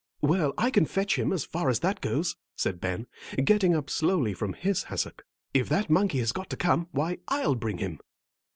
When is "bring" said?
7.53-7.77